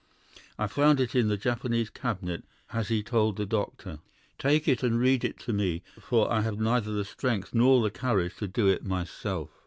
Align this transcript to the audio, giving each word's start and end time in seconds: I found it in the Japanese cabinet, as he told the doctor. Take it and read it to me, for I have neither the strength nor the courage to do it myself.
I 0.57 0.65
found 0.65 0.99
it 0.99 1.13
in 1.13 1.27
the 1.27 1.37
Japanese 1.37 1.91
cabinet, 1.91 2.43
as 2.73 2.87
he 2.87 3.03
told 3.03 3.35
the 3.37 3.45
doctor. 3.45 3.99
Take 4.39 4.67
it 4.67 4.81
and 4.81 4.99
read 4.99 5.23
it 5.23 5.37
to 5.41 5.53
me, 5.53 5.83
for 5.99 6.33
I 6.33 6.41
have 6.41 6.59
neither 6.59 6.91
the 6.91 7.05
strength 7.05 7.53
nor 7.53 7.83
the 7.83 7.91
courage 7.91 8.35
to 8.37 8.47
do 8.47 8.67
it 8.67 8.83
myself. 8.83 9.49